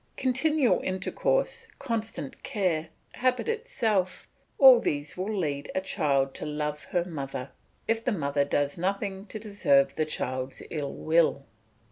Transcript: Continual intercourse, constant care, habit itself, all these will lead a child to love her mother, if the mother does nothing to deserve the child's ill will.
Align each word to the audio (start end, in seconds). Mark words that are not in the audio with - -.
Continual 0.17 0.79
intercourse, 0.79 1.67
constant 1.77 2.41
care, 2.41 2.89
habit 3.11 3.47
itself, 3.47 4.27
all 4.57 4.79
these 4.79 5.15
will 5.15 5.31
lead 5.37 5.69
a 5.75 5.81
child 5.81 6.33
to 6.33 6.43
love 6.47 6.85
her 6.85 7.05
mother, 7.05 7.51
if 7.87 8.03
the 8.03 8.11
mother 8.11 8.43
does 8.43 8.79
nothing 8.79 9.27
to 9.27 9.37
deserve 9.37 9.93
the 9.95 10.05
child's 10.05 10.63
ill 10.71 10.91
will. 10.95 11.45